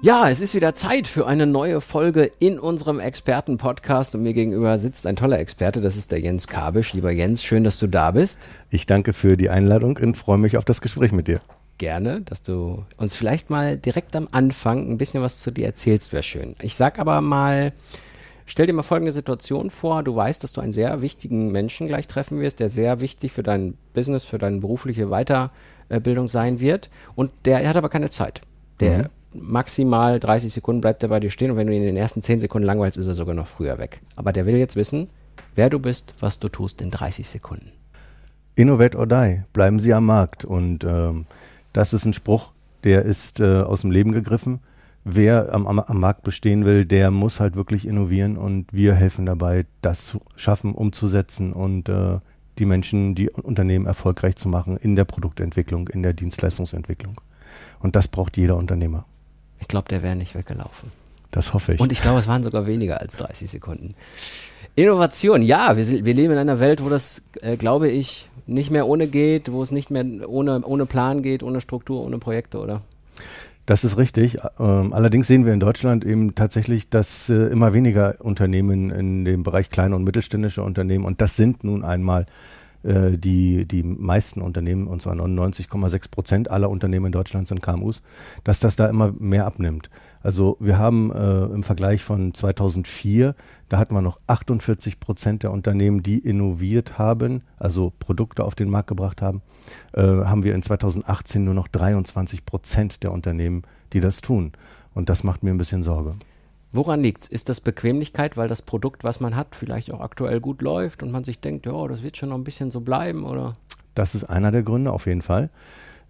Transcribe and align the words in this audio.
Ja, 0.00 0.28
es 0.28 0.40
ist 0.40 0.54
wieder 0.54 0.74
Zeit 0.74 1.08
für 1.08 1.26
eine 1.26 1.44
neue 1.44 1.80
Folge 1.80 2.30
in 2.38 2.60
unserem 2.60 3.00
Experten-Podcast 3.00 4.14
und 4.14 4.22
mir 4.22 4.32
gegenüber 4.32 4.78
sitzt 4.78 5.08
ein 5.08 5.16
toller 5.16 5.40
Experte, 5.40 5.80
das 5.80 5.96
ist 5.96 6.12
der 6.12 6.20
Jens 6.20 6.46
Kabisch. 6.46 6.92
Lieber 6.92 7.10
Jens, 7.10 7.42
schön, 7.42 7.64
dass 7.64 7.80
du 7.80 7.88
da 7.88 8.12
bist. 8.12 8.48
Ich 8.70 8.86
danke 8.86 9.12
für 9.12 9.36
die 9.36 9.50
Einladung 9.50 9.96
und 9.96 10.16
freue 10.16 10.38
mich 10.38 10.56
auf 10.56 10.64
das 10.64 10.80
Gespräch 10.80 11.10
mit 11.10 11.26
dir. 11.26 11.40
Gerne, 11.78 12.20
dass 12.20 12.42
du 12.42 12.84
uns 12.96 13.16
vielleicht 13.16 13.50
mal 13.50 13.76
direkt 13.76 14.14
am 14.14 14.28
Anfang 14.30 14.88
ein 14.88 14.98
bisschen 14.98 15.20
was 15.20 15.40
zu 15.40 15.50
dir 15.50 15.66
erzählst, 15.66 16.12
wäre 16.12 16.22
schön. 16.22 16.54
Ich 16.62 16.76
sag 16.76 17.00
aber 17.00 17.20
mal, 17.20 17.72
stell 18.46 18.66
dir 18.66 18.74
mal 18.74 18.84
folgende 18.84 19.12
Situation 19.12 19.68
vor. 19.68 20.04
Du 20.04 20.14
weißt, 20.14 20.44
dass 20.44 20.52
du 20.52 20.60
einen 20.60 20.72
sehr 20.72 21.02
wichtigen 21.02 21.50
Menschen 21.50 21.88
gleich 21.88 22.06
treffen 22.06 22.38
wirst, 22.38 22.60
der 22.60 22.68
sehr 22.68 23.00
wichtig 23.00 23.32
für 23.32 23.42
dein 23.42 23.76
Business, 23.94 24.22
für 24.22 24.38
deine 24.38 24.60
berufliche 24.60 25.08
Weiterbildung 25.08 26.28
sein 26.28 26.60
wird. 26.60 26.88
Und 27.16 27.32
der 27.46 27.68
hat 27.68 27.76
aber 27.76 27.88
keine 27.88 28.10
Zeit. 28.10 28.42
Der 28.78 28.98
mhm 28.98 29.08
maximal 29.42 30.20
30 30.20 30.52
Sekunden 30.52 30.80
bleibt 30.80 31.02
er 31.02 31.08
bei 31.08 31.20
dir 31.20 31.30
stehen 31.30 31.50
und 31.50 31.56
wenn 31.56 31.66
du 31.66 31.72
ihn 31.72 31.82
in 31.82 31.88
den 31.88 31.96
ersten 31.96 32.22
10 32.22 32.40
Sekunden 32.40 32.66
langweilst, 32.66 32.98
ist 32.98 33.06
er 33.06 33.14
sogar 33.14 33.34
noch 33.34 33.46
früher 33.46 33.78
weg. 33.78 34.00
Aber 34.16 34.32
der 34.32 34.46
will 34.46 34.56
jetzt 34.56 34.76
wissen, 34.76 35.08
wer 35.54 35.70
du 35.70 35.78
bist, 35.78 36.14
was 36.20 36.38
du 36.38 36.48
tust 36.48 36.80
in 36.80 36.90
30 36.90 37.28
Sekunden. 37.28 37.72
Innovate 38.54 38.98
or 38.98 39.06
die, 39.06 39.42
bleiben 39.52 39.78
Sie 39.78 39.94
am 39.94 40.06
Markt. 40.06 40.44
Und 40.44 40.82
ähm, 40.84 41.26
das 41.72 41.92
ist 41.92 42.04
ein 42.04 42.12
Spruch, 42.12 42.50
der 42.82 43.02
ist 43.02 43.38
äh, 43.38 43.62
aus 43.62 43.82
dem 43.82 43.92
Leben 43.92 44.12
gegriffen. 44.12 44.60
Wer 45.04 45.54
am, 45.54 45.66
am, 45.66 45.78
am, 45.78 46.00
Markt 46.00 46.24
bestehen 46.24 46.64
will, 46.64 46.84
der 46.84 47.10
muss 47.10 47.38
halt 47.38 47.54
wirklich 47.54 47.86
innovieren 47.86 48.36
und 48.36 48.72
wir 48.72 48.94
helfen 48.94 49.26
dabei, 49.26 49.64
das 49.80 50.06
zu 50.06 50.20
schaffen, 50.34 50.74
umzusetzen 50.74 51.52
und 51.52 51.88
äh, 51.88 52.18
die 52.58 52.66
Menschen, 52.66 53.14
die 53.14 53.30
Unternehmen 53.30 53.86
erfolgreich 53.86 54.36
zu 54.36 54.48
machen 54.48 54.76
in 54.76 54.96
der 54.96 55.04
Produktentwicklung, 55.04 55.88
in 55.88 56.02
der 56.02 56.12
Dienstleistungsentwicklung. 56.12 57.20
Und 57.78 57.96
das 57.96 58.08
braucht 58.08 58.36
jeder 58.36 58.56
Unternehmer. 58.56 59.06
Ich 59.60 59.68
glaube, 59.68 59.88
der 59.88 60.02
wäre 60.02 60.16
nicht 60.16 60.34
weggelaufen. 60.34 60.90
Das 61.30 61.52
hoffe 61.52 61.74
ich. 61.74 61.80
Und 61.80 61.92
ich 61.92 62.00
glaube, 62.00 62.20
es 62.20 62.26
waren 62.26 62.42
sogar 62.42 62.66
weniger 62.66 63.00
als 63.00 63.16
30 63.16 63.50
Sekunden. 63.50 63.94
Innovation, 64.74 65.42
ja, 65.42 65.76
wir, 65.76 66.04
wir 66.04 66.14
leben 66.14 66.32
in 66.32 66.38
einer 66.38 66.60
Welt, 66.60 66.84
wo 66.84 66.88
das, 66.88 67.22
äh, 67.40 67.56
glaube 67.56 67.88
ich, 67.88 68.28
nicht 68.46 68.70
mehr 68.70 68.86
ohne 68.86 69.08
geht, 69.08 69.52
wo 69.52 69.62
es 69.62 69.70
nicht 69.70 69.90
mehr 69.90 70.04
ohne, 70.28 70.62
ohne 70.64 70.86
Plan 70.86 71.22
geht, 71.22 71.42
ohne 71.42 71.60
Struktur, 71.60 72.02
ohne 72.04 72.18
Projekte, 72.18 72.58
oder? 72.58 72.82
Das 73.66 73.84
ist 73.84 73.98
richtig. 73.98 74.38
Ähm, 74.58 74.94
allerdings 74.94 75.26
sehen 75.26 75.44
wir 75.44 75.52
in 75.52 75.60
Deutschland 75.60 76.04
eben 76.04 76.34
tatsächlich, 76.34 76.88
dass 76.88 77.28
äh, 77.28 77.34
immer 77.48 77.74
weniger 77.74 78.14
Unternehmen 78.20 78.90
in 78.90 79.26
dem 79.26 79.42
Bereich 79.42 79.68
kleine 79.68 79.94
und 79.94 80.04
mittelständische 80.04 80.62
Unternehmen, 80.62 81.04
und 81.04 81.20
das 81.20 81.36
sind 81.36 81.64
nun 81.64 81.84
einmal 81.84 82.24
äh, 82.88 83.18
die, 83.18 83.66
die 83.66 83.82
meisten 83.82 84.40
Unternehmen, 84.40 84.86
und 84.86 85.02
zwar 85.02 85.14
99,6 85.14 86.10
Prozent 86.10 86.50
aller 86.50 86.70
Unternehmen 86.70 87.06
in 87.06 87.12
Deutschland 87.12 87.46
sind 87.46 87.62
KMUs, 87.62 88.02
dass 88.44 88.60
das 88.60 88.76
da 88.76 88.88
immer 88.88 89.12
mehr 89.18 89.46
abnimmt. 89.46 89.90
Also 90.22 90.56
wir 90.58 90.78
haben 90.78 91.12
äh, 91.12 91.44
im 91.44 91.62
Vergleich 91.62 92.02
von 92.02 92.32
2004, 92.32 93.34
da 93.68 93.78
hatten 93.78 93.94
wir 93.94 94.00
noch 94.00 94.18
48 94.26 95.00
Prozent 95.00 95.42
der 95.42 95.52
Unternehmen, 95.52 96.02
die 96.02 96.18
innoviert 96.18 96.98
haben, 96.98 97.42
also 97.58 97.92
Produkte 97.98 98.44
auf 98.44 98.54
den 98.54 98.70
Markt 98.70 98.88
gebracht 98.88 99.20
haben, 99.20 99.42
äh, 99.92 100.02
haben 100.02 100.42
wir 100.42 100.54
in 100.54 100.62
2018 100.62 101.44
nur 101.44 101.54
noch 101.54 101.68
23 101.68 102.46
Prozent 102.46 103.02
der 103.02 103.12
Unternehmen, 103.12 103.62
die 103.92 104.00
das 104.00 104.22
tun. 104.22 104.52
Und 104.94 105.10
das 105.10 105.24
macht 105.24 105.42
mir 105.42 105.50
ein 105.50 105.58
bisschen 105.58 105.82
Sorge. 105.82 106.14
Woran 106.72 107.02
liegt 107.02 107.22
es? 107.22 107.28
Ist 107.28 107.48
das 107.48 107.60
Bequemlichkeit, 107.60 108.36
weil 108.36 108.48
das 108.48 108.62
Produkt, 108.62 109.04
was 109.04 109.20
man 109.20 109.36
hat, 109.36 109.54
vielleicht 109.54 109.92
auch 109.92 110.00
aktuell 110.00 110.40
gut 110.40 110.60
läuft 110.60 111.02
und 111.02 111.10
man 111.10 111.24
sich 111.24 111.40
denkt, 111.40 111.66
ja, 111.66 111.88
das 111.88 112.02
wird 112.02 112.16
schon 112.16 112.28
noch 112.28 112.36
ein 112.36 112.44
bisschen 112.44 112.70
so 112.70 112.80
bleiben, 112.80 113.24
oder? 113.24 113.54
Das 113.94 114.14
ist 114.14 114.24
einer 114.24 114.52
der 114.52 114.62
Gründe, 114.62 114.92
auf 114.92 115.06
jeden 115.06 115.22
Fall. 115.22 115.50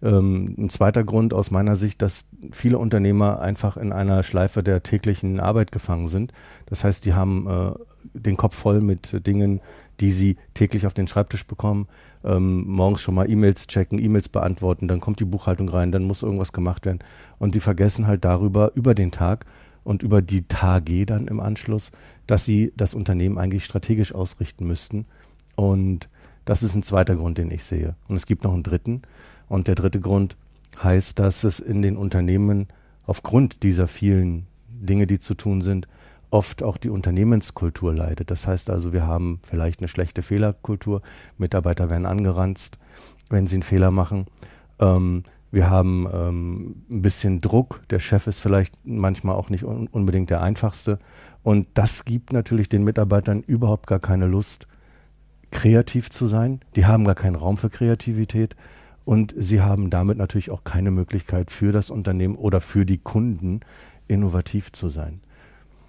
Ähm, 0.03 0.55
ein 0.59 0.69
zweiter 0.69 1.05
Grund 1.05 1.33
aus 1.33 1.51
meiner 1.51 1.77
Sicht, 1.77 2.03
dass 2.03 2.27
viele 2.53 2.79
Unternehmer 2.79 3.41
einfach 3.41 3.77
in 3.77 3.93
einer 3.93 4.23
Schleife 4.23 4.63
der 4.63 4.83
täglichen 4.83 5.41
Arbeit 5.41 5.73
gefangen 5.73 6.09
sind. 6.09 6.33
Das 6.67 6.85
heißt, 6.85 7.05
die 7.05 7.15
haben 7.15 7.47
äh, 7.49 8.19
den 8.19 8.37
Kopf 8.37 8.57
voll 8.57 8.81
mit 8.81 9.27
Dingen, 9.27 9.61
die 10.01 10.11
sie 10.11 10.37
täglich 10.55 10.87
auf 10.87 10.95
den 10.95 11.09
Schreibtisch 11.09 11.47
bekommen. 11.47 11.89
Ähm, 12.25 12.65
morgens 12.67 13.01
schon 13.01 13.15
mal 13.15 13.29
E-Mails 13.29 13.67
checken, 13.67 13.99
E-Mails 13.99 14.29
beantworten, 14.29 14.89
dann 14.89 15.01
kommt 15.01 15.21
die 15.21 15.25
Buchhaltung 15.25 15.69
rein, 15.69 15.93
dann 15.93 16.05
muss 16.05 16.23
irgendwas 16.23 16.53
gemacht 16.53 16.87
werden. 16.87 17.01
Und 17.39 17.55
sie 17.55 17.61
vergessen 17.61 18.07
halt 18.07 18.25
darüber, 18.25 18.73
über 18.75 18.95
den 18.95 19.11
Tag, 19.11 19.47
und 19.85 20.03
über 20.03 20.23
die 20.23 20.43
Tage 20.43 21.07
dann 21.07 21.29
im 21.29 21.41
Anschluss, 21.41 21.93
dass 22.27 22.45
sie 22.45 22.73
das 22.77 22.95
Unternehmen 22.95 23.39
eigentlich 23.39 23.65
strategisch 23.65 24.15
ausrichten 24.15 24.67
müssten. 24.67 25.07
Und 25.57 26.09
das 26.45 26.63
ist 26.63 26.75
ein 26.75 26.83
zweiter 26.83 27.17
Grund, 27.17 27.39
den 27.39 27.51
ich 27.51 27.65
sehe. 27.65 27.95
Und 28.09 28.17
es 28.17 28.27
gibt 28.27 28.45
noch 28.45 28.53
einen 28.53 28.63
dritten. 28.63 29.03
Und 29.49 29.67
der 29.67 29.75
dritte 29.75 30.01
Grund 30.01 30.37
heißt, 30.83 31.19
dass 31.19 31.45
es 31.45 31.61
in 31.61 31.83
den 31.83 31.97
Unternehmen 31.97 32.69
aufgrund 33.07 33.63
dieser 33.63 33.89
vielen 33.89 34.47
Dinge, 34.69 35.07
die 35.07 35.19
zu 35.19 35.35
tun 35.35 35.63
sind, 35.63 35.89
oft 36.31 36.63
auch 36.63 36.77
die 36.77 36.91
Unternehmenskultur 36.91 37.95
leidet. 37.95 38.31
Das 38.31 38.47
heißt 38.47 38.71
also, 38.71 38.93
wir 38.93 39.07
haben 39.07 39.41
vielleicht 39.43 39.81
eine 39.81 39.89
schlechte 39.89 40.23
Fehlerkultur. 40.23 41.03
Mitarbeiter 41.39 41.91
werden 41.91 42.07
angeranzt, 42.07 42.79
wenn 43.31 43.47
sie 43.47 43.57
einen 43.57 43.63
Fehler 43.63 43.91
machen. 43.91 44.27
Ähm, 44.79 45.25
wir 45.51 45.71
haben 45.71 46.07
ähm, 46.13 46.85
ein 46.91 47.03
bisschen 47.03 47.41
Druck. 47.41 47.83
Der 47.91 47.99
Chef 48.01 48.27
ist 48.27 48.41
vielleicht 48.41 48.75
manchmal 48.85 49.37
auch 49.37 49.51
nicht 49.51 49.65
un 49.65 49.87
unbedingt 49.89 50.31
der 50.31 50.43
einfachste. 50.43 50.99
Und 51.43 51.67
das 51.75 52.05
gibt 52.05 52.33
natürlich 52.33 52.69
den 52.69 52.85
Mitarbeitern 52.85 53.43
überhaupt 53.47 53.87
gar 53.87 54.01
keine 54.01 54.27
Lust, 54.27 54.67
kreativ 55.51 56.11
zu 56.11 56.27
sein. 56.27 56.61
Die 56.77 56.85
haben 56.85 57.05
gar 57.05 57.15
keinen 57.15 57.37
Raum 57.37 57.57
für 57.57 57.71
Kreativität. 57.71 58.57
Und 59.07 59.35
sie 59.37 59.63
haben 59.63 59.89
damit 59.89 60.19
natürlich 60.19 60.51
auch 60.51 60.65
keine 60.65 60.91
Möglichkeit 60.91 61.51
für 61.51 61.73
das 61.73 61.91
Unternehmen 61.91 62.37
oder 62.37 62.61
für 62.61 62.85
die 62.85 62.99
Kunden 62.99 63.61
innovativ 64.07 64.73
zu 64.73 64.91
sein. 64.91 65.21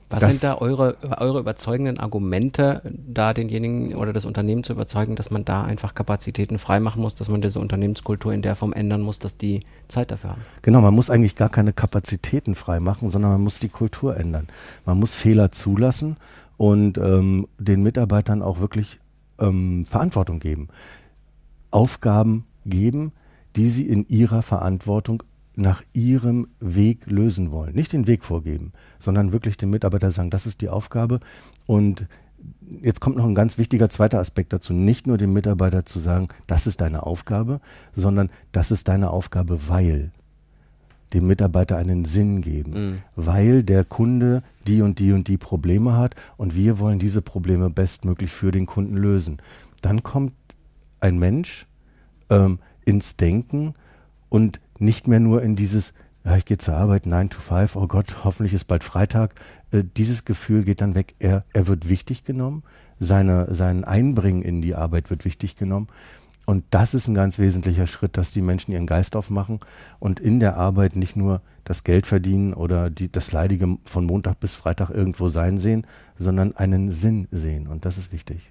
Was 0.10 0.22
das 0.22 0.32
sind 0.32 0.44
da 0.44 0.58
eure, 0.58 0.98
eure 1.20 1.40
überzeugenden 1.40 2.00
Argumente, 2.00 2.82
da 2.84 3.34
denjenigen 3.34 3.96
oder 3.96 4.12
das 4.12 4.26
Unternehmen 4.26 4.64
zu 4.64 4.74
überzeugen, 4.74 5.16
dass 5.16 5.30
man 5.30 5.46
da 5.46 5.64
einfach 5.64 5.94
Kapazitäten 5.94 6.58
freimachen 6.58 7.02
muss, 7.02 7.14
dass 7.14 7.30
man 7.30 7.42
diese 7.42 7.60
Unternehmenskultur 7.60 8.34
in 8.34 8.42
der 8.42 8.56
Form 8.56 8.74
ändern 8.74 9.02
muss, 9.02 9.20
dass 9.20 9.38
die 9.38 9.62
Zeit 9.88 10.10
dafür 10.10 10.32
haben? 10.32 10.42
Genau, 10.64 10.82
man 10.82 10.96
muss 10.96 11.12
eigentlich 11.12 11.36
gar 11.36 11.50
keine 11.50 11.74
Kapazitäten 11.74 12.56
freimachen, 12.56 13.10
sondern 13.10 13.32
man 13.32 13.42
muss 13.42 13.60
die 13.60 13.70
Kultur 13.70 14.18
ändern. 14.18 14.48
Man 14.86 15.00
muss 15.00 15.14
Fehler 15.14 15.52
zulassen 15.52 16.18
und 16.58 16.98
ähm, 16.98 17.48
den 17.60 17.84
Mitarbeitern 17.84 18.42
auch 18.42 18.60
wirklich 18.60 19.00
ähm, 19.40 19.86
Verantwortung 19.86 20.40
geben. 20.40 20.70
Aufgaben 21.70 22.46
geben, 22.66 23.12
die 23.56 23.68
sie 23.68 23.88
in 23.88 24.08
ihrer 24.08 24.42
Verantwortung 24.42 25.24
nach 25.60 25.84
ihrem 25.94 26.48
Weg 26.60 27.06
lösen 27.08 27.52
wollen. 27.52 27.76
Nicht 27.76 27.94
den 27.94 28.08
Weg 28.08 28.24
vorgeben, 28.24 28.72
sondern 28.98 29.32
wirklich 29.32 29.58
den 29.58 29.70
Mitarbeiter 29.70 30.12
sagen, 30.12 30.30
das 30.30 30.46
ist 30.46 30.62
die 30.62 30.70
Aufgabe. 30.70 31.20
Und 31.66 32.08
jetzt 32.82 33.02
kommt 33.02 33.18
noch 33.18 33.26
ein 33.26 33.36
ganz 33.36 33.58
wichtiger 33.58 33.90
zweiter 33.90 34.20
Aspekt 34.20 34.54
dazu. 34.54 34.74
Nicht 34.74 35.08
nur 35.08 35.18
dem 35.18 35.34
Mitarbeiter 35.34 35.86
zu 35.86 36.00
sagen, 36.00 36.28
das 36.48 36.68
ist 36.68 36.82
deine 36.82 37.04
Aufgabe, 37.04 37.62
sondern 37.96 38.30
das 38.52 38.72
ist 38.72 38.88
deine 38.88 39.10
Aufgabe, 39.10 39.70
weil 39.70 40.12
dem 41.14 41.26
Mitarbeiter 41.28 41.78
einen 41.78 42.06
Sinn 42.06 42.42
geben, 42.42 42.72
mhm. 42.72 42.98
weil 43.16 43.64
der 43.64 43.84
Kunde 43.84 44.44
die 44.68 44.82
und 44.82 45.00
die 45.00 45.12
und 45.12 45.28
die 45.28 45.38
Probleme 45.38 45.98
hat 45.98 46.16
und 46.38 46.56
wir 46.56 46.80
wollen 46.80 47.00
diese 47.00 47.22
Probleme 47.22 47.70
bestmöglich 47.70 48.32
für 48.32 48.52
den 48.52 48.68
Kunden 48.68 48.96
lösen. 48.96 49.42
Dann 49.82 50.04
kommt 50.04 50.34
ein 51.00 51.18
Mensch 51.18 51.66
ähm, 52.30 52.60
ins 52.86 53.18
Denken 53.18 53.74
und 54.30 54.60
nicht 54.80 55.08
mehr 55.08 55.20
nur 55.20 55.42
in 55.42 55.56
dieses, 55.56 55.94
ja, 56.26 56.36
ich 56.36 56.46
gehe 56.46 56.58
zur 56.58 56.76
Arbeit, 56.76 57.06
9 57.06 57.30
to 57.30 57.40
5, 57.40 57.76
oh 57.76 57.88
Gott, 57.88 58.24
hoffentlich 58.24 58.54
ist 58.54 58.66
bald 58.66 58.84
Freitag. 58.84 59.36
Äh, 59.72 59.84
dieses 59.98 60.26
Gefühl 60.26 60.64
geht 60.64 60.82
dann 60.82 60.96
weg. 60.96 61.16
Er, 61.20 61.44
er 61.54 61.68
wird 61.68 61.90
wichtig 61.90 62.24
genommen, 62.24 62.64
seine, 63.00 63.54
sein 63.54 63.84
Einbringen 63.84 64.42
in 64.42 64.62
die 64.62 64.76
Arbeit 64.76 65.10
wird 65.10 65.26
wichtig 65.26 65.56
genommen. 65.56 65.88
Und 66.46 66.64
das 66.72 66.96
ist 66.96 67.08
ein 67.08 67.14
ganz 67.14 67.38
wesentlicher 67.38 67.86
Schritt, 67.86 68.18
dass 68.18 68.32
die 68.32 68.42
Menschen 68.42 68.72
ihren 68.72 68.88
Geist 68.88 69.16
aufmachen 69.16 69.60
und 70.00 70.20
in 70.20 70.40
der 70.40 70.58
Arbeit 70.58 70.96
nicht 70.96 71.16
nur 71.16 71.44
das 71.64 71.84
Geld 71.84 72.08
verdienen 72.08 72.56
oder 72.56 72.90
die, 72.90 73.12
das 73.12 73.32
Leidige 73.32 73.78
von 73.86 74.06
Montag 74.06 74.40
bis 74.40 74.56
Freitag 74.56 74.90
irgendwo 74.90 75.28
sein 75.28 75.60
sehen, 75.60 75.86
sondern 76.18 76.56
einen 76.56 76.90
Sinn 76.90 77.28
sehen. 77.30 77.68
Und 77.68 77.86
das 77.86 78.00
ist 78.00 78.12
wichtig. 78.12 78.50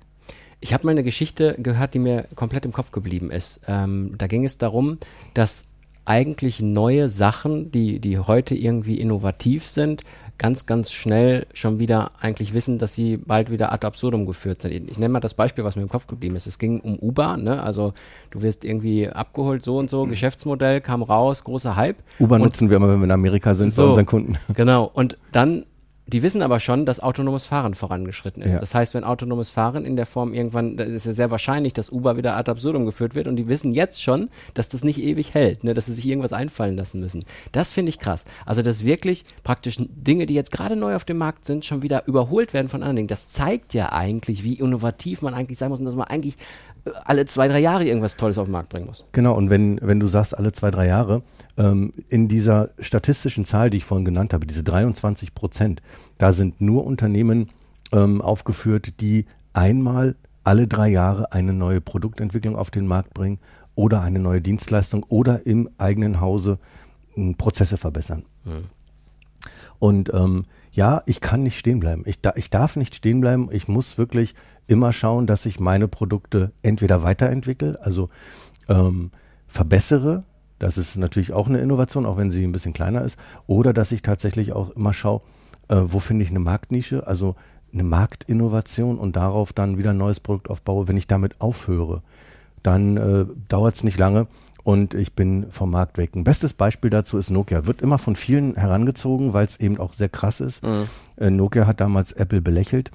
Ich 0.61 0.73
habe 0.73 0.87
mal 0.87 0.93
eine 0.93 1.03
Geschichte 1.03 1.57
gehört, 1.59 1.95
die 1.95 1.99
mir 1.99 2.29
komplett 2.37 2.65
im 2.65 2.73
Kopf 2.73 2.93
geblieben 2.93 3.33
ist. 3.33 3.63
Ähm, 3.67 4.15
da 4.17 4.29
ging 4.29 4.45
es 4.45 4.59
darum, 4.59 4.99
dass 5.35 5.67
eigentlich 6.09 6.63
neue 6.63 7.09
Sachen, 7.11 7.71
die, 7.71 8.01
die 8.01 8.19
heute 8.19 8.55
irgendwie 8.55 8.99
innovativ 8.99 9.69
sind, 9.69 10.03
ganz, 10.39 10.65
ganz 10.65 10.91
schnell 10.91 11.47
schon 11.53 11.79
wieder 11.79 12.13
eigentlich 12.21 12.55
wissen, 12.55 12.79
dass 12.79 12.95
sie 12.95 13.19
bald 13.19 13.51
wieder 13.51 13.73
ad 13.73 13.87
absurdum 13.87 14.25
geführt 14.25 14.63
sind. 14.63 14.73
Ich 14.73 14.99
nenne 14.99 15.13
mal 15.13 15.21
das 15.21 15.35
Beispiel, 15.35 15.65
was 15.65 15.77
mir 15.77 15.83
im 15.83 15.89
Kopf 15.91 16.07
geblieben 16.07 16.35
ist. 16.37 16.47
Es 16.47 16.59
ging 16.59 16.81
um 16.81 16.99
Uber, 16.99 17.37
ne? 17.37 17.63
Also 17.63 17.93
du 18.31 18.41
wirst 18.41 18.65
irgendwie 18.65 19.09
abgeholt, 19.09 19.63
so 19.63 19.77
und 19.77 19.91
so, 19.91 20.05
Geschäftsmodell 20.09 20.81
kam 20.81 21.03
raus, 21.03 21.45
großer 21.45 21.77
Hype. 21.77 21.99
Uber 22.19 22.39
nutzen 22.39 22.71
wir 22.71 22.79
immer, 22.79 22.89
wenn 22.89 23.01
wir 23.01 23.05
in 23.05 23.11
Amerika 23.11 23.53
sind, 23.53 23.75
so, 23.75 23.83
bei 23.83 23.89
unseren 23.89 24.07
Kunden. 24.07 24.39
Genau. 24.55 24.91
Und 24.93 25.19
dann 25.33 25.67
die 26.09 26.23
wissen 26.23 26.41
aber 26.41 26.59
schon, 26.59 26.87
dass 26.87 27.01
autonomes 27.01 27.45
Fahren 27.45 27.75
vorangeschritten 27.75 28.43
ist. 28.43 28.55
Ja. 28.55 28.59
Das 28.59 28.75
heißt, 28.75 28.95
wenn 28.95 29.05
autonomes 29.05 29.51
Fahren 29.51 29.85
in 29.85 29.95
der 29.95 30.07
Form 30.07 30.33
irgendwann, 30.33 30.79
da 30.79 30.85
ist 30.85 31.05
ja 31.05 31.13
sehr 31.13 31.31
wahrscheinlich, 31.31 31.75
dass 31.75 31.91
Uber 31.91 32.17
wieder 32.17 32.35
ad 32.35 32.51
absurdum 32.51 32.87
geführt 32.87 33.15
wird 33.15 33.27
und 33.27 33.37
die 33.37 33.49
wissen 33.49 33.73
jetzt 33.73 34.03
schon, 34.03 34.31
dass 34.55 34.71
das 34.71 34.85
nicht 34.85 34.99
ewig 34.99 35.35
hält, 35.35 35.65
ne, 35.65 35.75
dass 35.75 35.87
sie 35.87 35.93
sich 35.93 36.07
irgendwas 36.07 36.33
einfallen 36.33 36.77
lassen 36.77 37.01
müssen. 37.01 37.25
Das 37.53 37.73
finde 37.73 37.91
ich 37.91 37.99
krass. 37.99 38.25
Also, 38.47 38.63
dass 38.63 38.85
wirklich 38.85 39.27
praktisch 39.45 39.77
Dinge, 39.79 40.25
die 40.25 40.35
jetzt 40.35 40.51
gerade 40.51 40.77
neu 40.77 40.95
auf 40.97 41.05
dem 41.05 41.19
Markt 41.19 41.45
sind, 41.45 41.67
schon 41.67 41.83
wieder 41.83 42.07
überholt 42.07 42.55
werden 42.55 42.69
von 42.69 42.83
anderen 42.83 42.97
Dingen. 42.97 43.09
Das 43.09 43.29
zeigt 43.29 43.75
ja 43.75 43.93
eigentlich, 43.93 44.45
wie 44.45 44.55
innovativ 44.55 45.21
man 45.21 45.35
eigentlich 45.35 45.59
sein 45.59 45.69
muss 45.69 45.79
und 45.79 45.85
dass 45.85 45.95
man 45.95 46.09
eigentlich 46.09 46.37
alle 47.05 47.25
zwei, 47.27 47.49
drei 47.49 47.61
Jahre 47.61 47.85
irgendwas 47.85 48.17
Tolles 48.17 48.39
auf 48.39 48.47
den 48.47 48.53
Markt 48.53 48.69
bringen 48.69 48.87
muss. 48.87 49.05
Genau, 49.13 49.35
und 49.35 49.51
wenn, 49.51 49.79
wenn 49.83 50.01
du 50.01 50.07
sagst, 50.07 50.37
alle 50.37 50.53
zwei, 50.53 50.71
drei 50.71 50.87
Jahre, 50.87 51.23
ähm, 51.57 51.93
in 52.09 52.29
dieser 52.29 52.71
statistischen 52.79 53.45
Zahl, 53.45 53.71
die 53.71 53.79
ich 53.79 53.85
vorhin 53.85 54.05
genannt 54.05 54.33
habe, 54.33 54.47
diese 54.47 54.63
23 54.63 55.35
Prozent, 55.35 55.83
da 56.19 56.33
sind 56.33 56.61
nur 56.61 56.85
Unternehmen 56.85 57.51
ähm, 57.93 58.21
aufgeführt, 58.21 59.01
die 59.01 59.27
einmal 59.53 60.17
alle 60.45 60.67
drei 60.67 60.89
Jahre 60.89 61.33
eine 61.33 61.53
neue 61.53 61.81
Produktentwicklung 61.81 62.57
auf 62.57 62.71
den 62.71 62.87
Markt 62.87 63.15
bringen 63.15 63.39
oder 63.75 64.01
eine 64.01 64.19
neue 64.19 64.41
Dienstleistung 64.41 65.05
oder 65.09 65.47
im 65.47 65.69
eigenen 65.79 66.21
Hause 66.21 66.59
äh, 67.17 67.35
Prozesse 67.35 67.77
verbessern. 67.77 68.25
Hm. 68.45 68.65
Und 69.79 70.13
ähm, 70.15 70.45
ja, 70.79 71.03
ich 71.07 71.21
kann 71.21 71.43
nicht 71.43 71.59
stehen 71.59 71.81
bleiben. 71.81 72.05
Ich, 72.07 72.21
da, 72.21 72.35
ich 72.37 72.51
darf 72.51 72.77
nicht 72.77 72.95
stehen 72.95 73.21
bleiben. 73.21 73.49
Ich 73.51 73.67
muss 73.67 73.99
wirklich 73.99 74.37
immer 74.69 74.93
schauen, 74.93 75.27
dass 75.27 75.45
ich 75.45 75.59
meine 75.59 75.89
Produkte 75.89 76.53
entweder 76.63 77.03
weiterentwickle, 77.03 77.81
also 77.83 78.11
ähm, 78.69 79.11
verbessere. 79.49 80.23
Das 80.61 80.79
ist 80.79 80.97
natürlich 80.97 81.33
auch 81.33 81.49
eine 81.49 81.59
Innovation, 81.59 82.07
auch 82.07 82.17
wenn 82.17 82.31
sie 82.31 82.45
ein 82.45 82.53
bisschen 82.53 82.75
kleiner 82.75 83.03
ist. 83.03 83.19
Oder 83.49 83.73
dass 83.73 83.91
ich 83.91 84.03
tatsächlich 84.03 84.53
auch 84.53 84.71
immer 84.71 84.93
schaue, 84.93 85.23
äh, 85.67 85.81
wo 85.83 85.99
finde 85.99 86.23
ich 86.23 86.31
eine 86.31 86.39
Marktnische, 86.39 87.09
also 87.09 87.35
eine 87.73 87.83
Marktinnovation 87.83 89.01
und 89.01 89.17
darauf 89.17 89.53
dann 89.53 89.79
wieder 89.79 89.91
ein 89.91 89.97
neues 89.97 90.21
Produkt 90.21 90.49
aufbaue. 90.49 90.87
Wenn 90.87 90.97
ich 90.97 91.09
damit 91.09 91.41
aufhöre, 91.41 92.05
dann 92.63 92.97
äh, 92.97 93.27
dauert 93.49 93.75
es 93.75 93.83
nicht 93.83 93.99
lange 93.99 94.29
und 94.69 94.93
ich 94.93 95.15
bin 95.15 95.47
vom 95.51 95.71
Markt 95.71 95.97
weg. 95.97 96.15
Ein 96.15 96.25
bestes 96.25 96.53
Beispiel 96.53 96.91
dazu 96.91 97.17
ist 97.17 97.31
Nokia. 97.31 97.65
Wird 97.65 97.81
immer 97.81 97.97
von 97.97 98.17
vielen 98.17 98.55
herangezogen, 98.55 99.33
weil 99.33 99.47
es 99.47 99.59
eben 99.59 99.79
auch 99.79 99.95
sehr 99.95 100.11
krass 100.11 100.41
ist. 100.41 100.63
Mhm. 100.63 100.85
Äh, 101.17 101.31
Nokia 101.31 101.67
hat 101.67 101.81
damals 101.81 102.13
Apple 102.13 102.43
belächelt. 102.43 102.91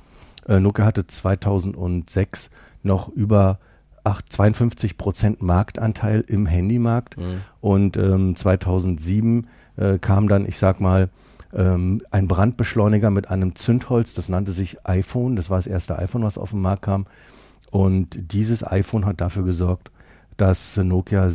Äh, 0.48 0.60
Nokia 0.60 0.86
hatte 0.86 1.08
2006 1.08 2.52
noch 2.84 3.10
über 3.10 3.58
8, 4.04 4.31
52 4.31 4.98
Prozent 4.98 5.42
Marktanteil 5.42 6.24
im 6.28 6.46
Handymarkt 6.46 7.18
mhm. 7.18 7.42
und 7.60 7.98
ähm, 7.98 8.36
2007 8.36 9.48
äh, 9.78 9.98
kam 9.98 10.28
dann, 10.28 10.46
ich 10.46 10.60
sag 10.60 10.80
mal, 10.80 11.10
ähm, 11.56 12.04
ein 12.12 12.28
Brandbeschleuniger 12.28 13.10
mit 13.10 13.31
einem 13.31 13.56
Zündholz, 13.56 14.14
das 14.14 14.30
nannte 14.30 14.52
sich 14.52 14.86
iPhone, 14.86 15.36
das 15.36 15.50
war 15.50 15.58
das 15.58 15.66
erste 15.66 15.98
iPhone, 15.98 16.22
was 16.22 16.38
auf 16.38 16.52
den 16.52 16.62
Markt 16.62 16.84
kam 16.84 17.08
und 17.72 18.31
dieses 18.31 18.64
iPhone 18.64 19.08
hat 19.08 19.22
dafür 19.22 19.42
gesorgt, 19.42 19.90
dass 20.38 20.77
Nokia 20.77 21.31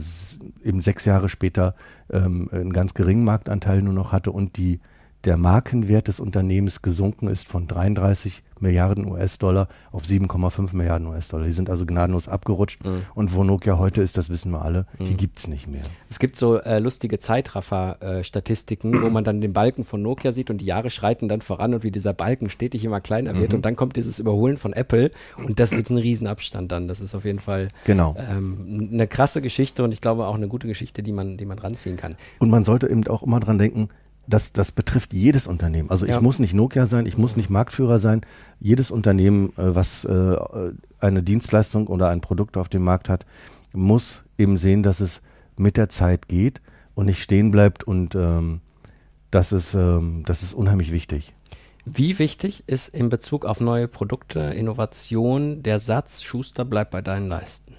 eben 0.63 0.81
sechs 0.81 1.05
Jahre 1.05 1.29
später 1.29 1.75
ähm, 2.11 2.49
einen 2.53 2.73
ganz 2.73 2.95
geringen 2.95 3.25
Marktanteil 3.25 3.83
nur 3.83 3.95
noch 3.95 4.13
hatte 4.13 4.33
und 4.33 4.57
die, 4.57 4.81
der 5.29 5.37
Markenwert 5.37 6.09
des 6.09 6.21
Unternehmens 6.21 6.81
gesunken 6.81 7.29
ist 7.29 7.49
von 7.49 7.67
33 7.67 8.43
Milliarden 8.61 9.07
US-Dollar 9.07 9.69
auf 9.93 10.05
7,5 10.05 10.75
Milliarden 10.75 11.07
US-Dollar. 11.07 11.45
Die 11.45 11.53
sind 11.53 11.69
also 11.69 11.85
gnadenlos 11.85 12.29
abgerutscht. 12.29 12.83
Mhm. 12.83 13.03
Und 13.15 13.35
wo 13.35 13.45
Nokia 13.45 13.77
heute 13.77 14.01
ist, 14.01 14.17
das 14.17 14.31
wissen 14.31 14.53
wir 14.53 14.63
alle, 14.63 14.87
mhm. 14.99 15.05
die 15.05 15.17
gibt 15.19 15.39
es 15.39 15.47
nicht 15.47 15.69
mehr. 15.69 15.83
Es 16.09 16.19
gibt 16.19 16.37
so 16.37 16.57
äh, 16.57 16.79
lustige 16.79 17.19
Zeitraffer-Statistiken, 17.19 18.95
äh, 18.95 19.03
wo 19.03 19.11
man 19.11 19.23
dann 19.23 19.43
den 19.43 19.53
Balken 19.53 19.85
von 19.85 20.01
Nokia 20.01 20.33
sieht 20.33 20.49
und 20.49 20.63
die 20.63 20.65
Jahre 20.65 20.89
schreiten 20.89 21.29
dann 21.29 21.43
voran 21.43 21.75
und 21.75 21.85
wie 21.85 21.91
dieser 21.91 22.15
Balken 22.15 22.49
stetig 22.49 22.83
immer 22.83 23.03
kleiner 23.03 23.35
wird. 23.39 23.51
Mhm. 23.51 23.57
Und 23.57 23.67
dann 23.67 23.77
kommt 23.77 23.97
dieses 23.97 24.19
Überholen 24.19 24.57
von 24.57 24.73
Apple 24.73 25.11
und 25.37 25.61
das 25.61 25.73
ist 25.73 25.91
ein 25.91 25.99
Riesenabstand 25.99 26.73
dann. 26.73 26.89
Das 26.89 27.03
ist 27.03 27.15
auf 27.15 27.27
jeden 27.27 27.39
Fall 27.39 27.69
genau. 27.85 28.17
ähm, 28.19 28.89
eine 28.95 29.07
krasse 29.07 29.43
Geschichte 29.43 29.83
und 29.83 29.93
ich 29.93 30.01
glaube 30.01 30.27
auch 30.27 30.37
eine 30.37 30.49
gute 30.49 30.69
Geschichte, 30.69 31.03
die 31.03 31.13
man, 31.13 31.37
die 31.37 31.45
man 31.45 31.59
ranziehen 31.59 31.99
kann. 31.99 32.17
Und 32.39 32.49
man 32.49 32.65
sollte 32.65 32.89
eben 32.89 33.07
auch 33.09 33.23
immer 33.23 33.41
dran 33.41 33.59
denken, 33.59 33.91
das, 34.29 34.53
das 34.53 34.73
betrifft 34.73 35.15
jedes 35.15 35.47
Unternehmen. 35.47 35.91
Also 35.91 36.05
ich 36.05 36.13
ja. 36.13 36.21
muss 36.21 36.39
nicht 36.39 36.53
Nokia 36.53 36.87
sein, 36.87 37.07
ich 37.07 37.17
muss 37.17 37.37
nicht 37.37 37.49
Marktführer 37.49 37.99
sein. 37.99 38.21
Jedes 38.61 38.91
Unternehmen, 38.91 39.51
äh, 39.57 39.75
was 39.75 40.05
äh, 40.05 40.37
eine 41.01 41.23
Dienstleistung 41.23 41.87
oder 41.87 42.09
ein 42.11 42.21
Produkt 42.21 42.57
auf 42.57 42.69
dem 42.69 42.85
Markt 42.85 43.09
hat, 43.09 43.25
muss 43.73 44.25
eben 44.37 44.59
sehen, 44.59 44.83
dass 44.83 45.01
es 45.01 45.23
mit 45.57 45.77
der 45.77 45.89
Zeit 45.89 46.29
geht 46.29 46.61
und 46.95 47.07
nicht 47.07 47.23
stehen 47.23 47.51
bleibt 47.51 47.85
und 47.85 48.15
ähm, 48.15 48.61
das, 49.31 49.53
ist, 49.53 49.75
ähm, 49.75 50.25
das 50.27 50.43
ist 50.43 50.53
unheimlich 50.53 50.93
wichtig. 50.93 51.35
Wie 51.87 52.19
wichtig 52.19 52.65
ist 52.67 52.89
in 52.89 53.09
Bezug 53.09 53.47
auf 53.47 53.61
neue 53.61 53.89
Produkte, 53.89 54.41
Innovation 54.41 55.63
der 55.63 55.81
Satz, 55.81 56.23
Schuster 56.23 56.67
bleibt 56.67 56.91
bei 56.91 57.01
deinen 57.01 57.29
Leisten? 57.29 57.75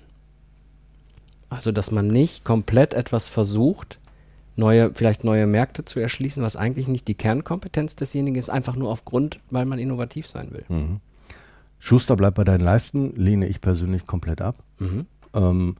Also, 1.50 1.72
dass 1.72 1.92
man 1.92 2.07
nicht 2.07 2.44
komplett 2.44 2.96
etwas 2.96 3.28
versucht, 3.28 4.00
neue, 4.60 4.92
vielleicht 4.94 5.24
neue 5.24 5.48
Märkte 5.48 5.86
zu 5.86 6.00
erschließen, 6.00 6.44
was 6.44 6.56
eigentlich 6.56 6.88
nicht 6.88 7.08
die 7.08 7.16
Kernkompetenz 7.16 7.96
desjenigen 7.96 8.38
ist, 8.38 8.50
einfach 8.50 8.76
nur 8.76 8.90
aufgrund, 8.90 9.40
weil 9.50 9.66
man 9.66 9.80
innovativ 9.80 10.28
sein 10.28 10.52
will. 10.52 10.66
Mhm. 10.68 11.00
Schuster 11.80 12.16
bleibt 12.16 12.36
bei 12.36 12.44
deinen 12.44 12.62
Leisten, 12.62 13.16
lehne 13.16 13.48
ich 13.48 13.62
persönlich 13.62 14.06
komplett 14.06 14.42
ab. 14.42 14.58
Mhm. 14.80 15.06
Ähm, 15.34 15.76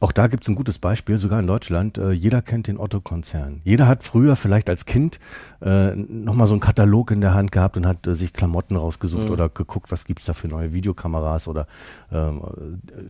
auch 0.00 0.10
da 0.10 0.26
gibt 0.26 0.42
es 0.42 0.48
ein 0.48 0.56
gutes 0.56 0.80
Beispiel, 0.80 1.16
sogar 1.16 1.38
in 1.38 1.46
Deutschland. 1.46 1.96
Äh, 1.96 2.10
jeder 2.10 2.42
kennt 2.42 2.66
den 2.66 2.76
Otto-Konzern. 2.76 3.60
Jeder 3.62 3.86
hat 3.86 4.02
früher 4.02 4.34
vielleicht 4.34 4.68
als 4.68 4.84
Kind 4.84 5.20
äh, 5.60 5.94
nochmal 5.94 6.48
so 6.48 6.54
einen 6.54 6.60
Katalog 6.60 7.12
in 7.12 7.20
der 7.20 7.34
Hand 7.34 7.52
gehabt 7.52 7.76
und 7.76 7.86
hat 7.86 8.04
äh, 8.08 8.16
sich 8.16 8.32
Klamotten 8.32 8.74
rausgesucht 8.74 9.26
mhm. 9.26 9.30
oder 9.30 9.48
geguckt, 9.48 9.92
was 9.92 10.04
gibt's 10.04 10.26
da 10.26 10.32
für 10.32 10.48
neue 10.48 10.72
Videokameras 10.72 11.46
oder 11.46 11.68
ähm, 12.10 12.42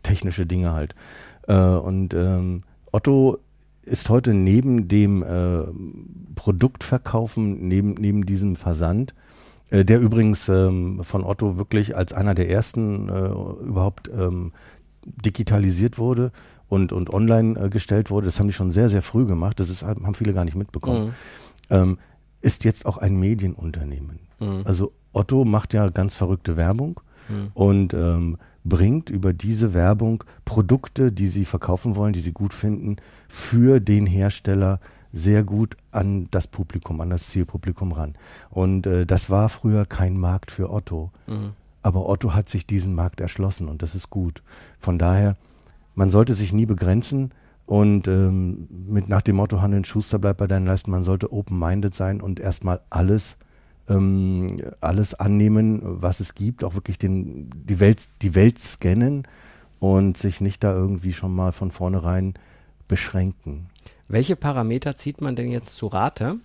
technische 0.03 0.45
Dinge 0.45 0.73
halt. 0.73 0.95
Äh, 1.49 1.55
und 1.55 2.13
ähm, 2.13 2.65
Otto 2.93 3.39
ist 3.85 4.09
heute 4.09 4.35
neben 4.35 4.89
dem 4.89 5.23
äh, 5.23 5.65
Produktverkaufen, 6.35 7.67
neben, 7.69 7.95
neben 7.95 8.25
diesem 8.25 8.57
Versand, 8.57 9.15
äh, 9.71 9.85
der 9.85 10.01
übrigens 10.01 10.49
ähm, 10.49 11.01
von 11.03 11.25
Otto 11.25 11.57
wirklich 11.57 11.97
als 11.97 12.13
einer 12.13 12.35
der 12.35 12.49
ersten 12.49 13.09
äh, 13.09 13.65
überhaupt 13.65 14.09
ähm, 14.09 14.53
digitalisiert 15.05 15.99
wurde 15.99 16.33
und, 16.69 16.93
und 16.93 17.13
online 17.13 17.59
äh, 17.59 17.69
gestellt 17.69 18.11
wurde, 18.11 18.27
das 18.27 18.39
haben 18.39 18.47
die 18.47 18.53
schon 18.53 18.71
sehr, 18.71 18.89
sehr 18.89 19.03
früh 19.03 19.27
gemacht, 19.27 19.59
das 19.61 19.69
ist, 19.69 19.83
haben 19.83 20.15
viele 20.15 20.33
gar 20.33 20.45
nicht 20.45 20.57
mitbekommen, 20.57 21.07
mhm. 21.07 21.13
ähm, 21.71 21.99
ist 22.41 22.65
jetzt 22.65 22.87
auch 22.87 22.99
ein 22.99 23.17
Medienunternehmen. 23.19 24.21
Mhm. 24.39 24.63
Also 24.65 24.93
Otto 25.13 25.45
macht 25.45 25.75
ja 25.75 25.89
ganz 25.91 26.15
verrückte 26.15 26.57
Werbung 26.57 27.01
mhm. 27.29 27.51
und 27.55 27.95
ähm, 27.95 28.39
bringt 28.65 29.11
über 29.11 29.33
diese 29.33 29.75
Werbung 29.75 30.25
Produkte, 30.45 31.13
die 31.13 31.29
sie 31.29 31.45
verkaufen 31.45 31.97
wollen, 31.97 32.13
die 32.13 32.21
sie 32.21 32.33
gut 32.33 32.55
finden, 32.55 32.97
für 33.29 33.81
den 33.81 34.07
Hersteller 34.07 34.81
sehr 35.13 35.45
gut 35.45 35.77
an 35.91 36.29
das 36.31 36.47
Publikum, 36.47 37.01
an 37.01 37.11
das 37.11 37.29
Zielpublikum 37.29 37.93
ran. 37.93 38.15
Und 38.51 38.87
äh, 38.87 39.05
das 39.05 39.31
war 39.31 39.49
früher 39.49 39.85
kein 39.85 40.17
Markt 40.17 40.51
für 40.51 40.71
Otto. 40.71 41.11
Mhm. 41.27 41.53
Aber 41.83 42.09
Otto 42.09 42.35
hat 42.35 42.49
sich 42.49 42.67
diesen 42.67 42.95
Markt 42.95 43.21
erschlossen 43.21 43.69
und 43.69 43.83
das 43.83 43.95
ist 43.95 44.09
gut. 44.09 44.43
Von 44.79 44.99
daher, 44.99 45.37
man 45.95 46.11
sollte 46.11 46.35
sich 46.35 46.53
nie 46.53 46.67
begrenzen 46.67 47.33
und 47.67 48.09
ähm, 48.09 48.69
mit 48.71 49.09
nach 49.09 49.23
dem 49.23 49.37
Motto 49.37 49.61
Handeln 49.61 49.85
Schuster 49.85 50.19
bleibt 50.19 50.39
bei 50.39 50.47
deinen 50.47 50.67
Leisten, 50.67 50.91
man 50.91 51.03
sollte 51.03 51.33
open-minded 51.33 51.95
sein 51.95 52.21
und 52.21 52.41
erstmal 52.41 52.81
alles 52.89 53.37
ähm, 53.93 54.47
alles 54.81 55.15
annehmen, 55.15 55.81
was 55.83 56.21
es 56.21 56.35
gibt, 56.35 56.65
auch 56.65 56.75
wirklich 56.75 56.99
den, 56.99 57.51
die, 57.55 57.81
Welt, 57.81 58.09
die 58.23 58.35
Welt 58.35 58.59
scannen 58.59 59.27
und 59.81 60.17
sich 60.17 60.41
nicht 60.41 60.65
da 60.65 60.73
irgendwie 60.73 61.13
schon 61.13 61.35
mal 61.35 61.53
von 61.53 61.71
vornherein 61.71 62.35
beschränken. 62.89 63.67
Welche 64.09 64.37
Parameter 64.37 64.97
zieht 64.97 65.21
man 65.21 65.37
denn 65.37 65.51
jetzt 65.51 65.77
zu 65.77 65.87
Rate, 65.87 66.37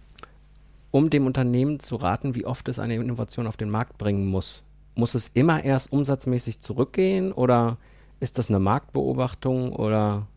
um 0.92 1.10
dem 1.10 1.26
Unternehmen 1.26 1.80
zu 1.80 1.96
raten, 1.98 2.34
wie 2.34 2.46
oft 2.46 2.68
es 2.70 2.80
eine 2.80 2.96
Innovation 2.96 3.48
auf 3.48 3.58
den 3.58 3.70
Markt 3.70 3.98
bringen 3.98 4.28
muss? 4.28 4.64
Muss 4.96 5.16
es 5.16 5.28
immer 5.28 5.64
erst 5.64 5.92
umsatzmäßig 5.92 6.62
zurückgehen 6.62 7.32
oder 7.32 7.78
ist 8.20 8.38
das 8.38 8.50
eine 8.50 8.60
Marktbeobachtung 8.60 9.74
oder 9.74 10.28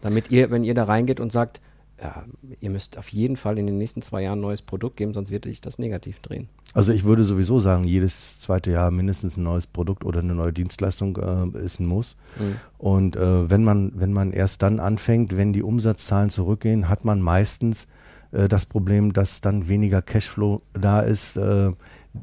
damit 0.00 0.30
ihr, 0.30 0.50
wenn 0.50 0.64
ihr 0.64 0.74
da 0.74 0.84
reingeht 0.84 1.20
und 1.20 1.32
sagt, 1.32 1.60
ja, 2.02 2.24
ihr 2.60 2.70
müsst 2.70 2.98
auf 2.98 3.08
jeden 3.08 3.36
Fall 3.36 3.58
in 3.58 3.66
den 3.66 3.78
nächsten 3.78 4.02
zwei 4.02 4.22
Jahren 4.22 4.38
ein 4.38 4.42
neues 4.42 4.62
Produkt 4.62 4.96
geben, 4.96 5.14
sonst 5.14 5.30
wird 5.30 5.44
sich 5.44 5.60
das 5.60 5.78
negativ 5.78 6.20
drehen. 6.20 6.48
Also 6.74 6.92
ich 6.92 7.04
würde 7.04 7.24
sowieso 7.24 7.58
sagen, 7.58 7.84
jedes 7.84 8.38
zweite 8.38 8.70
Jahr 8.70 8.90
mindestens 8.90 9.38
ein 9.38 9.44
neues 9.44 9.66
Produkt 9.66 10.04
oder 10.04 10.20
eine 10.20 10.34
neue 10.34 10.52
Dienstleistung 10.52 11.16
äh, 11.16 11.64
ist 11.64 11.80
ein 11.80 11.86
Muss. 11.86 12.16
Mhm. 12.38 12.56
Und 12.76 13.16
äh, 13.16 13.48
wenn 13.48 13.64
man 13.64 13.92
wenn 13.94 14.12
man 14.12 14.32
erst 14.32 14.62
dann 14.62 14.78
anfängt, 14.78 15.36
wenn 15.38 15.54
die 15.54 15.62
Umsatzzahlen 15.62 16.28
zurückgehen, 16.28 16.90
hat 16.90 17.04
man 17.06 17.22
meistens 17.22 17.88
äh, 18.32 18.46
das 18.46 18.66
Problem, 18.66 19.14
dass 19.14 19.40
dann 19.40 19.68
weniger 19.68 20.02
Cashflow 20.02 20.60
da 20.74 21.00
ist. 21.00 21.38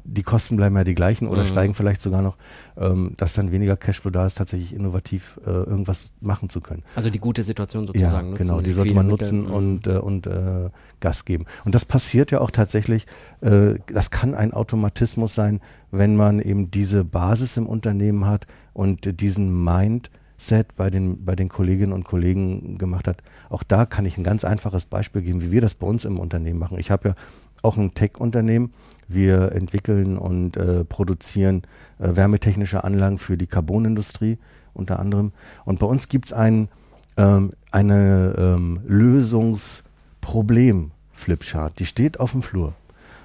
Die 0.04 0.22
Kosten 0.22 0.56
bleiben 0.56 0.76
ja 0.76 0.84
die 0.84 0.94
gleichen 0.94 1.28
oder 1.28 1.42
mhm. 1.42 1.48
steigen 1.48 1.74
vielleicht 1.74 2.02
sogar 2.02 2.22
noch, 2.22 2.36
ähm, 2.76 3.12
dass 3.16 3.34
dann 3.34 3.52
weniger 3.52 3.76
Cashflow 3.76 4.10
da 4.10 4.26
ist, 4.26 4.36
tatsächlich 4.36 4.74
innovativ 4.74 5.38
äh, 5.46 5.50
irgendwas 5.50 6.08
machen 6.20 6.48
zu 6.48 6.60
können. 6.60 6.82
Also 6.94 7.10
die 7.10 7.18
gute 7.18 7.42
Situation 7.42 7.86
sozusagen 7.86 8.12
ja, 8.12 8.22
nutzen. 8.22 8.42
Genau, 8.42 8.60
die, 8.60 8.72
sollte 8.72 8.94
man 8.94 9.06
nutzen 9.06 9.42
Mittel. 9.42 9.54
und, 9.54 9.86
äh, 9.86 9.98
und 9.98 10.26
äh, 10.26 10.70
Gas 11.00 11.24
geben. 11.24 11.46
Und 11.64 11.74
das 11.74 11.84
passiert 11.84 12.30
ja 12.30 12.40
auch 12.40 12.50
tatsächlich, 12.50 13.06
äh, 13.40 13.74
das 13.92 14.10
kann 14.10 14.34
ein 14.34 14.52
Automatismus 14.52 15.34
sein, 15.34 15.60
wenn 15.90 16.16
man 16.16 16.40
eben 16.40 16.70
diese 16.70 17.04
Basis 17.04 17.56
im 17.56 17.66
Unternehmen 17.66 18.26
hat 18.26 18.46
und 18.72 19.20
diesen 19.20 19.64
Mind, 19.64 20.10
Set 20.36 20.76
bei 20.76 20.90
den, 20.90 21.24
bei 21.24 21.36
den 21.36 21.48
Kolleginnen 21.48 21.92
und 21.92 22.04
Kollegen 22.04 22.76
gemacht 22.76 23.08
hat. 23.08 23.22
Auch 23.48 23.62
da 23.62 23.86
kann 23.86 24.04
ich 24.04 24.18
ein 24.18 24.24
ganz 24.24 24.44
einfaches 24.44 24.86
Beispiel 24.86 25.22
geben, 25.22 25.40
wie 25.40 25.52
wir 25.52 25.60
das 25.60 25.74
bei 25.74 25.86
uns 25.86 26.04
im 26.04 26.18
Unternehmen 26.18 26.58
machen. 26.58 26.78
Ich 26.78 26.90
habe 26.90 27.10
ja 27.10 27.14
auch 27.62 27.76
ein 27.76 27.94
Tech-Unternehmen 27.94 28.72
wir 29.08 29.52
entwickeln 29.52 30.18
und 30.18 30.56
äh, 30.56 30.84
produzieren 30.84 31.62
äh, 31.98 32.16
wärmetechnische 32.16 32.84
Anlagen 32.84 33.18
für 33.18 33.36
die 33.36 33.46
Carbonindustrie 33.46 34.38
unter 34.72 34.98
anderem. 34.98 35.32
Und 35.64 35.78
bei 35.78 35.86
uns 35.86 36.08
gibt 36.08 36.24
es 36.26 36.32
ein, 36.32 36.68
ähm, 37.16 37.52
eine 37.70 38.34
ähm, 38.36 38.80
Lösungsproblem-Flipchart. 38.86 41.78
Die 41.78 41.86
steht 41.86 42.20
auf 42.20 42.32
dem 42.32 42.42
Flur. 42.42 42.74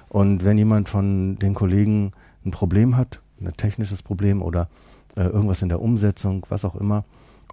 Und 0.08 0.44
wenn 0.44 0.58
jemand 0.58 0.88
von 0.88 1.38
den 1.38 1.54
Kollegen 1.54 2.12
ein 2.44 2.50
Problem 2.50 2.96
hat, 2.96 3.20
ein 3.40 3.56
technisches 3.56 4.02
Problem 4.02 4.42
oder 4.42 4.68
äh, 5.16 5.22
irgendwas 5.22 5.62
in 5.62 5.68
der 5.68 5.80
Umsetzung, 5.80 6.44
was 6.48 6.64
auch 6.64 6.76
immer, 6.76 7.04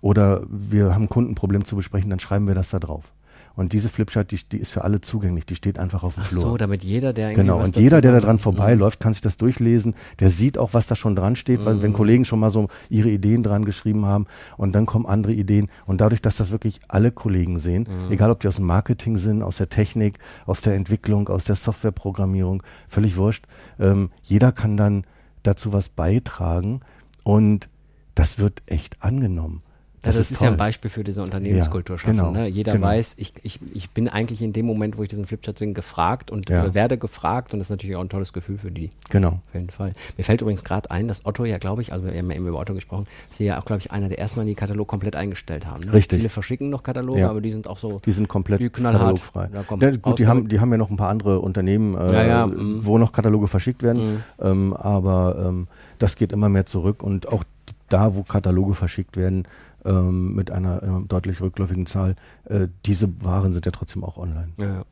oder 0.01 0.43
wir 0.49 0.93
haben 0.93 1.03
ein 1.03 1.09
Kundenproblem 1.09 1.65
zu 1.65 1.75
besprechen, 1.75 2.09
dann 2.09 2.19
schreiben 2.19 2.47
wir 2.47 2.55
das 2.55 2.69
da 2.69 2.79
drauf. 2.79 3.11
Und 3.57 3.73
diese 3.73 3.89
Flipchart, 3.89 4.29
die, 4.29 4.39
die 4.51 4.57
ist 4.59 4.71
für 4.71 4.83
alle 4.83 5.01
zugänglich, 5.01 5.47
die 5.47 5.55
steht 5.55 5.79
einfach 5.79 6.03
auf 6.03 6.13
dem 6.13 6.23
Ach 6.23 6.29
Flur. 6.29 6.41
so, 6.41 6.57
damit 6.57 6.83
jeder, 6.83 7.11
der 7.11 7.33
Genau, 7.33 7.59
und 7.59 7.75
jeder, 7.75 8.01
der 8.01 8.11
da 8.11 8.19
dran 8.19 8.37
vorbeiläuft, 8.37 8.99
kann 8.99 9.13
sich 9.13 9.21
das 9.21 9.35
durchlesen. 9.37 9.95
Der 10.19 10.29
sieht 10.29 10.59
auch, 10.59 10.75
was 10.75 10.85
da 10.85 10.95
schon 10.95 11.15
dran 11.15 11.35
steht, 11.35 11.65
weil 11.65 11.81
wenn 11.81 11.89
mhm. 11.89 11.95
Kollegen 11.95 12.23
schon 12.23 12.39
mal 12.39 12.51
so 12.51 12.67
ihre 12.87 13.09
Ideen 13.09 13.41
dran 13.41 13.65
geschrieben 13.65 14.05
haben 14.05 14.27
und 14.57 14.73
dann 14.73 14.85
kommen 14.85 15.07
andere 15.07 15.33
Ideen. 15.33 15.69
Und 15.87 16.01
dadurch, 16.01 16.21
dass 16.21 16.37
das 16.37 16.51
wirklich 16.51 16.81
alle 16.87 17.11
Kollegen 17.11 17.57
sehen, 17.57 17.87
mhm. 17.89 18.11
egal 18.11 18.29
ob 18.29 18.41
die 18.41 18.47
aus 18.47 18.57
dem 18.57 18.65
Marketing 18.65 19.17
sind, 19.17 19.41
aus 19.41 19.57
der 19.57 19.69
Technik, 19.69 20.19
aus 20.45 20.61
der 20.61 20.75
Entwicklung, 20.75 21.27
aus 21.27 21.45
der 21.45 21.55
Softwareprogrammierung, 21.55 22.61
völlig 22.87 23.17
wurscht. 23.17 23.45
Ähm, 23.79 24.11
jeder 24.21 24.51
kann 24.51 24.77
dann 24.77 25.03
dazu 25.41 25.73
was 25.73 25.89
beitragen 25.89 26.81
und 27.23 27.69
das 28.13 28.37
wird 28.37 28.61
echt 28.67 29.01
angenommen. 29.01 29.63
Das, 30.07 30.15
das 30.15 30.25
ist, 30.25 30.31
ist 30.31 30.41
ja 30.41 30.49
ein 30.49 30.57
Beispiel 30.57 30.89
für 30.89 31.03
diese 31.03 31.21
Unternehmenskultur 31.21 31.95
ja, 31.95 31.99
schaffen. 31.99 32.17
Genau, 32.17 32.31
ne? 32.31 32.47
Jeder 32.47 32.73
genau. 32.73 32.87
weiß, 32.87 33.15
ich, 33.17 33.33
ich, 33.43 33.59
ich 33.73 33.89
bin 33.91 34.07
eigentlich 34.07 34.41
in 34.41 34.53
dem 34.53 34.65
Moment, 34.65 34.97
wo 34.97 35.03
ich 35.03 35.09
diesen 35.09 35.25
Flipchart 35.25 35.57
sehe, 35.57 35.73
gefragt 35.73 36.31
und 36.31 36.49
ja. 36.49 36.73
werde 36.73 36.97
gefragt 36.97 37.53
und 37.53 37.59
das 37.59 37.67
ist 37.67 37.71
natürlich 37.71 37.95
auch 37.95 38.01
ein 38.01 38.09
tolles 38.09 38.33
Gefühl 38.33 38.57
für 38.57 38.71
die. 38.71 38.89
Genau. 39.09 39.39
Auf 39.47 39.53
jeden 39.53 39.69
Fall. 39.69 39.93
Mir 40.17 40.23
fällt 40.23 40.41
übrigens 40.41 40.63
gerade 40.63 40.89
ein, 40.91 41.07
dass 41.07 41.25
Otto 41.25 41.45
ja, 41.45 41.57
glaube 41.57 41.81
ich, 41.81 41.93
also 41.93 42.07
wir 42.07 42.17
haben 42.17 42.29
ja 42.29 42.37
eben 42.37 42.47
über 42.47 42.59
Otto 42.59 42.73
gesprochen, 42.73 43.05
sie 43.29 43.45
ja 43.45 43.59
auch, 43.59 43.65
glaube 43.65 43.81
ich, 43.81 43.91
einer 43.91 44.09
der 44.09 44.19
ersten 44.19 44.39
Mal 44.39 44.45
die 44.45 44.55
Katalog 44.55 44.87
komplett 44.87 45.15
eingestellt 45.15 45.65
haben. 45.65 45.81
Ne? 45.81 45.93
Richtig. 45.93 46.17
Viele 46.19 46.29
verschicken 46.29 46.69
noch 46.69 46.83
Kataloge, 46.83 47.19
ja. 47.19 47.29
aber 47.29 47.41
die 47.41 47.51
sind 47.51 47.67
auch 47.67 47.77
so. 47.77 47.99
Die 48.05 48.11
sind 48.11 48.27
komplett 48.27 48.61
die 48.61 48.69
katalogfrei. 48.69 49.49
Ja, 49.53 49.91
gut, 49.91 50.19
die 50.19 50.27
haben, 50.27 50.47
die 50.47 50.59
haben 50.59 50.71
ja 50.71 50.77
noch 50.77 50.89
ein 50.89 50.97
paar 50.97 51.09
andere 51.09 51.39
Unternehmen, 51.39 51.95
äh, 51.95 52.45
mhm. 52.45 52.85
wo 52.85 52.97
noch 52.97 53.11
Kataloge 53.11 53.47
verschickt 53.47 53.83
werden, 53.83 54.15
mhm. 54.15 54.23
ähm, 54.41 54.73
aber 54.73 55.45
ähm, 55.47 55.67
das 55.99 56.15
geht 56.15 56.31
immer 56.31 56.49
mehr 56.49 56.65
zurück 56.65 57.03
und 57.03 57.27
auch 57.27 57.43
da, 57.89 58.15
wo 58.15 58.23
Kataloge 58.23 58.73
verschickt 58.73 59.17
werden, 59.17 59.47
ähm, 59.85 60.35
mit 60.35 60.51
einer 60.51 60.83
äh, 60.83 61.07
deutlich 61.07 61.41
rückläufigen 61.41 61.85
Zahl. 61.85 62.15
Äh, 62.45 62.67
diese 62.85 63.23
Waren 63.23 63.53
sind 63.53 63.65
ja 63.65 63.71
trotzdem 63.71 64.03
auch 64.03 64.17
online. 64.17 64.49
Ja. 64.57 64.85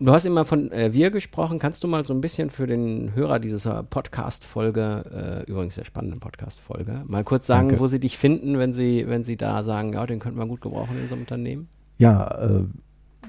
Du 0.00 0.12
hast 0.12 0.24
immer 0.24 0.44
von 0.44 0.72
äh, 0.72 0.92
wir 0.92 1.10
gesprochen. 1.10 1.58
Kannst 1.58 1.84
du 1.84 1.88
mal 1.88 2.04
so 2.04 2.12
ein 2.12 2.20
bisschen 2.20 2.50
für 2.50 2.66
den 2.66 3.14
Hörer 3.14 3.38
dieser 3.38 3.84
Podcast-Folge, 3.84 5.44
äh, 5.46 5.50
übrigens 5.50 5.76
sehr 5.76 5.84
spannenden 5.84 6.18
Podcast-Folge, 6.20 7.04
mal 7.06 7.24
kurz 7.24 7.46
sagen, 7.46 7.68
Danke. 7.68 7.80
wo 7.80 7.86
sie 7.86 8.00
dich 8.00 8.18
finden, 8.18 8.58
wenn 8.58 8.72
sie, 8.72 9.06
wenn 9.06 9.22
sie 9.22 9.36
da 9.36 9.62
sagen, 9.62 9.92
ja, 9.92 10.04
den 10.06 10.18
könnten 10.18 10.38
wir 10.38 10.46
gut 10.46 10.60
gebrauchen 10.60 10.96
in 10.96 11.02
unserem 11.02 11.20
Unternehmen? 11.20 11.68
Ja, 11.96 12.26
äh, 12.38 12.64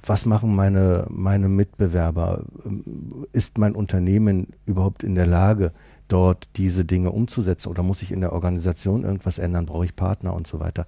was 0.04 0.26
machen 0.26 0.54
meine, 0.54 1.06
meine 1.10 1.48
Mitbewerber? 1.48 2.44
Ähm, 2.64 3.26
ist 3.32 3.58
mein 3.58 3.74
Unternehmen 3.74 4.48
überhaupt 4.66 5.04
in 5.04 5.14
der 5.14 5.26
Lage, 5.26 5.72
dort 6.08 6.48
diese 6.56 6.84
Dinge 6.84 7.12
umzusetzen 7.12 7.68
oder 7.68 7.82
muss 7.82 8.02
ich 8.02 8.10
in 8.10 8.20
der 8.20 8.32
Organisation 8.32 9.04
irgendwas 9.04 9.38
ändern? 9.38 9.66
Brauche 9.66 9.84
ich 9.84 9.94
Partner 9.94 10.34
und 10.34 10.46
so 10.46 10.58
weiter? 10.58 10.86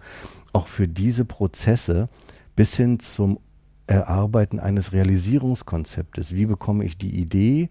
Auch 0.52 0.66
für 0.66 0.88
diese 0.88 1.24
Prozesse 1.24 2.08
bis 2.56 2.74
hin 2.76 2.98
zum 3.00 3.38
Erarbeiten 3.90 4.60
eines 4.60 4.92
Realisierungskonzeptes. 4.92 6.34
Wie 6.34 6.46
bekomme 6.46 6.84
ich 6.84 6.96
die 6.96 7.18
Idee 7.18 7.68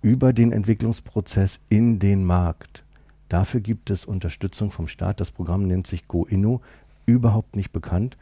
über 0.00 0.32
den 0.32 0.52
Entwicklungsprozess 0.52 1.60
in 1.68 1.98
den 1.98 2.24
Markt? 2.24 2.84
Dafür 3.28 3.60
gibt 3.60 3.90
es 3.90 4.04
Unterstützung 4.06 4.70
vom 4.70 4.88
Staat. 4.88 5.20
Das 5.20 5.30
Programm 5.30 5.66
nennt 5.66 5.86
sich 5.86 6.08
GoInno, 6.08 6.62
überhaupt 7.06 7.56
nicht 7.56 7.72
bekannt. 7.72 8.16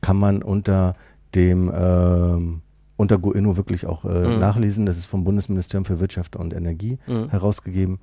Kann 0.00 0.16
man 0.16 0.42
unter 0.42 0.94
dem 1.34 1.68
äh, 1.68 2.60
unter 2.96 3.18
GoInno 3.18 3.56
wirklich 3.56 3.86
auch 3.86 4.04
äh, 4.04 4.08
mhm. 4.08 4.38
nachlesen. 4.38 4.86
Das 4.86 4.98
ist 4.98 5.06
vom 5.06 5.24
Bundesministerium 5.24 5.84
für 5.84 6.00
Wirtschaft 6.00 6.36
und 6.36 6.54
Energie 6.54 6.98
mhm. 7.06 7.30
herausgegeben. 7.30 7.98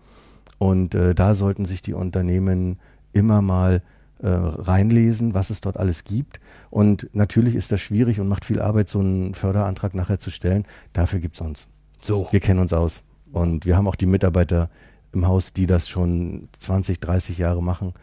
Und 0.57 0.95
äh, 0.95 1.15
da 1.15 1.33
sollten 1.33 1.65
sich 1.65 1.81
die 1.81 1.93
Unternehmen 1.93 2.79
immer 3.13 3.41
mal 3.41 3.81
äh, 4.21 4.27
reinlesen, 4.27 5.33
was 5.33 5.49
es 5.49 5.61
dort 5.61 5.77
alles 5.77 6.03
gibt. 6.03 6.39
Und 6.69 7.09
natürlich 7.13 7.55
ist 7.55 7.71
das 7.71 7.81
schwierig 7.81 8.19
und 8.19 8.27
macht 8.27 8.45
viel 8.45 8.61
Arbeit, 8.61 8.89
so 8.89 8.99
einen 8.99 9.33
Förderantrag 9.33 9.93
nachher 9.93 10.19
zu 10.19 10.31
stellen. 10.31 10.65
Dafür 10.93 11.19
gibt 11.19 11.35
es 11.35 11.41
uns. 11.41 11.67
So. 12.01 12.27
Wir 12.31 12.39
kennen 12.39 12.59
uns 12.59 12.73
aus. 12.73 13.03
Und 13.31 13.65
wir 13.65 13.75
haben 13.75 13.87
auch 13.87 13.95
die 13.95 14.05
Mitarbeiter 14.05 14.69
im 15.11 15.27
Haus, 15.27 15.53
die 15.53 15.65
das 15.65 15.89
schon 15.89 16.47
20, 16.59 16.99
30 16.99 17.37
Jahre 17.37 17.61
machen. 17.61 17.93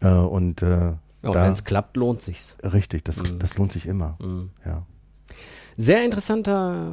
Äh, 0.00 0.10
und 0.10 0.62
äh, 0.62 0.92
ja, 1.22 1.34
wenn 1.34 1.52
es 1.52 1.64
klappt, 1.64 1.96
lohnt 1.96 2.22
sich's. 2.22 2.56
Richtig, 2.62 3.04
das, 3.04 3.22
mhm. 3.22 3.38
das 3.38 3.56
lohnt 3.56 3.72
sich 3.72 3.86
immer. 3.86 4.16
Mhm. 4.20 4.50
Ja. 4.64 4.82
Sehr 5.76 6.04
interessanter 6.04 6.92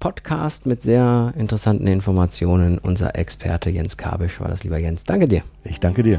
Podcast 0.00 0.64
mit 0.64 0.80
sehr 0.80 1.34
interessanten 1.36 1.86
Informationen. 1.86 2.78
Unser 2.78 3.14
Experte 3.14 3.68
Jens 3.68 3.98
Kabisch 3.98 4.40
war 4.40 4.48
das, 4.48 4.64
lieber 4.64 4.78
Jens. 4.78 5.04
Danke 5.04 5.28
dir. 5.28 5.42
Ich 5.64 5.80
danke 5.80 6.02
dir. 6.02 6.18